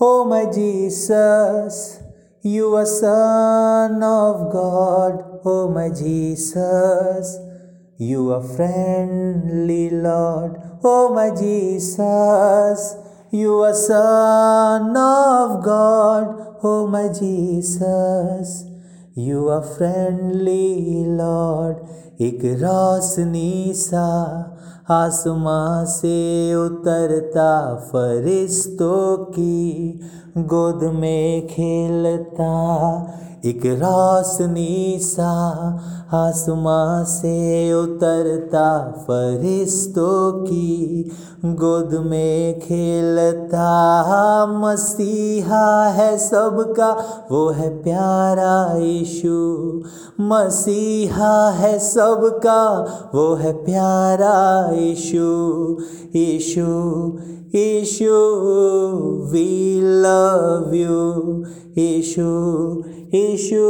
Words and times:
Oh, 0.00 0.24
my 0.24 0.44
Jesus, 0.52 2.02
you 2.42 2.74
are 2.74 2.86
Son 2.86 4.02
of 4.02 4.52
God. 4.52 5.40
Oh, 5.44 5.68
my 5.68 5.88
Jesus, 5.88 7.38
you 7.98 8.32
are 8.32 8.42
friendly 8.42 9.90
Lord. 9.90 10.60
Oh, 10.84 11.14
my 11.14 11.30
Jesus, 11.30 12.96
you 13.30 13.62
are 13.62 13.74
Son 13.74 14.96
of 14.96 15.64
God. 15.64 16.58
Oh, 16.62 16.86
my 16.86 17.08
Jesus, 17.08 18.64
you 19.14 19.48
are 19.48 19.62
friendly 19.62 21.04
Lord. 21.06 21.76
एक 22.20 22.44
रोशनी 22.60 23.72
सा 23.76 24.08
आसमां 24.91 25.85
से 25.85 26.19
उतरता 26.55 27.75
फरिश्तों 27.75 29.17
की 29.17 29.99
गोद 30.37 30.83
में 30.83 31.47
खेलता, 31.47 32.51
एक 33.45 33.61
रोशनी 33.65 34.99
सा 34.99 35.33
आसमां 36.13 37.05
से 37.05 37.73
उतरता 37.73 38.91
फरिश्तों 39.07 40.43
की 40.43 41.11
गोद 41.45 41.93
में 42.05 42.59
खेलता। 42.59 43.69
मसीहा 44.45 45.87
है 45.87 46.17
सबका, 46.17 46.89
वो 47.31 47.49
है 47.49 47.69
प्यारा 47.83 48.77
यीशु। 48.77 49.37
मसीहा 50.21 51.49
है 51.49 51.79
सबका, 51.79 52.63
वो 53.15 53.35
है 53.35 53.53
प्यारा 53.53 54.71
Yeshu 54.81 55.29
Yeshu 56.15 56.67
Yeshu 57.55 58.15
we 59.31 59.81
love 59.81 60.73
you 60.75 60.99
Yeshu 61.77 62.29
Yeshu 63.13 63.65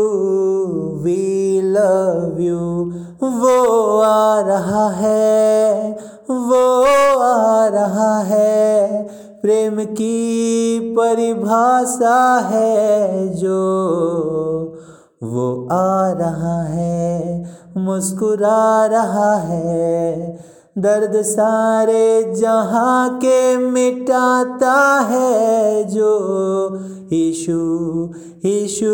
we 1.03 1.61
love 1.61 2.39
you 2.39 2.91
वो 3.23 3.97
आ 3.99 4.41
रहा 4.41 4.89
है, 4.89 5.91
वो 6.29 6.63
आ 7.19 7.67
रहा 7.67 8.19
है। 8.19 9.03
प्रेम 9.41 9.83
की 9.83 10.79
परिभाषा 10.97 12.39
है 12.51 13.27
जो 13.35 13.61
वो 15.23 15.67
आ 15.71 16.11
रहा 16.11 16.61
है, 16.63 17.43
मुस्कुरा 17.77 18.85
रहा 18.85 19.33
है। 19.35 20.50
दर्द 20.75 21.15
सारे 21.21 22.33
जहाँ 22.33 23.17
के 23.19 23.57
मिटाता 23.57 24.75
है 25.09 25.83
जो 25.87 26.11
Ishu 27.13 27.57
Ishu 28.47 28.93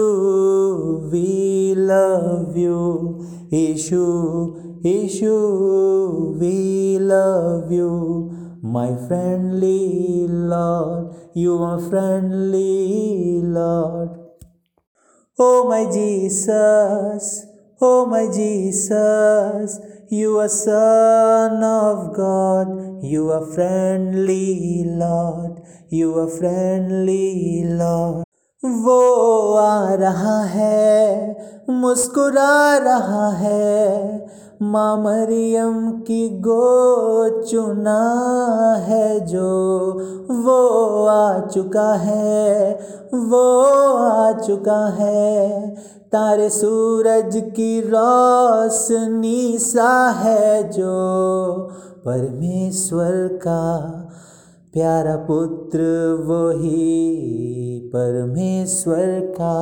we 1.11 1.75
love 1.77 2.57
you 2.59 2.79
Ishu 3.55 4.05
Ishu 4.89 5.35
we 6.39 6.97
love 7.01 7.73
you 7.73 7.89
my 8.73 8.95
friendly 9.07 10.27
lord 10.29 11.37
you 11.39 11.57
are 11.63 11.77
friendly 11.89 13.41
lord 13.53 14.09
oh 15.39 15.51
my 15.69 15.85
Jesus 15.91 17.29
oh 17.83 18.05
my 18.09 18.27
Jesus 18.27 19.79
you 20.09 20.39
are 20.39 20.49
Son 20.49 21.63
of 21.63 22.15
God, 22.15 23.03
you 23.03 23.31
are 23.31 23.45
friendly 23.53 24.83
Lord, 24.85 25.61
you 25.89 26.17
are 26.17 26.29
friendly 26.29 27.63
Lord. 27.65 28.26
वो 28.65 29.53
आ 29.53 29.93
रहा 29.93 30.43
है, 30.43 31.37
मुस्कुरा 31.69 32.77
रहा 32.77 33.29
है। 33.29 34.27
माँ 34.61 34.97
मरियम 34.97 35.91
की 35.91 36.29
गो 36.29 37.29
चुना 37.43 38.01
है 38.87 39.19
जो, 39.19 39.93
वो 40.31 41.05
आ 41.05 41.39
चुका 41.39 41.93
है, 41.93 42.79
वो 43.13 43.63
आ 43.95 44.31
चुका 44.31 44.87
है। 44.87 45.75
तारे 46.11 46.49
सूरज 46.49 47.43
की 47.55 47.81
रोशनी 47.81 49.57
सा 49.57 50.09
है 50.09 50.69
जो 50.69 51.55
परमेश्वर 52.05 53.27
का 53.27 53.93
प्यारा 54.73 55.15
पुत्र 55.15 55.79
वही 56.25 57.79
परमेश्वर 57.93 59.19
का। 59.35 59.59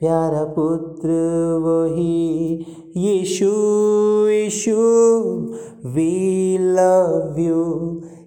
प्यारा 0.00 0.44
पुत्र 0.44 1.08
वही 1.64 2.66
Yeshu 2.96 3.50
Yeshu 4.28 4.74
we 5.86 6.58
love 6.60 7.38
you 7.38 7.62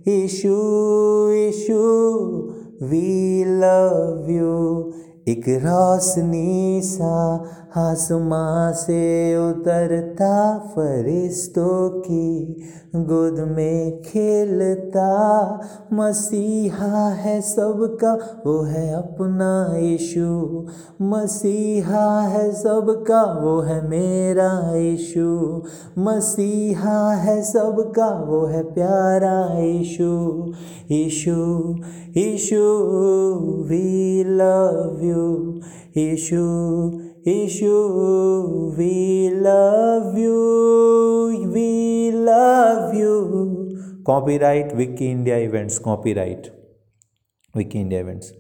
Yeshu 0.08 0.56
Yeshu 1.32 1.80
we 2.86 3.44
love 3.60 4.30
you 4.30 4.56
एक 5.28 5.50
रोशनी 5.66 6.82
सा 6.82 7.16
आसमां 7.78 8.74
से 8.74 9.38
उतरता 9.50 10.58
फरिश्तों 10.60 11.90
की 11.90 12.64
गोद 12.96 13.40
में 13.40 14.02
खेलता 14.02 15.10
मसीहा 15.94 17.10
है 17.10 17.42
सबका, 17.42 18.14
वो 18.46 18.62
है 18.62 18.94
अपना 18.94 19.78
यीशु। 19.78 20.66
मसीहा 21.02 22.22
है 22.22 22.52
सबका, 22.52 23.42
वो 23.44 23.60
है 23.60 23.90
मेरा 23.90 24.76
यीशु। 24.76 25.62
मसीहा 25.98 27.12
है 27.12 27.42
सबका, 27.42 28.08
वो 28.08 28.46
है 28.46 28.64
प्यारा 28.64 29.60
Yeshu. 29.60 30.52
Yeshu 30.92 31.76
Yeshu 32.18 32.62
we 33.70 34.24
love 34.24 35.00
you 35.02 35.60
Yeshu, 35.96 37.24
Yeshu, 37.26 38.78
we 38.78 39.30
love 39.32 40.18
you, 40.18 41.50
we 41.54 42.12
love 42.12 42.94
you. 42.94 44.02
Copyright 44.06 44.76
Wiki 44.76 45.10
India 45.10 45.38
events, 45.38 45.80
copyright 45.80 46.52
Wiki 47.56 47.80
India 47.82 48.02
events. 48.02 48.34